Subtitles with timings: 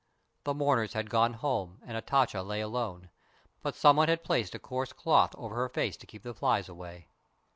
[0.45, 3.11] The mourners had gone home and Hatatcha lay alone;
[3.61, 7.09] but someone had placed a coarse cloth over her face to keep the flies away.